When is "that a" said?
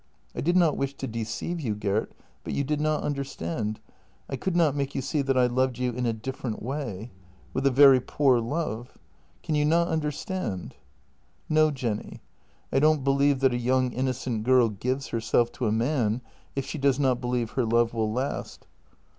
13.41-13.59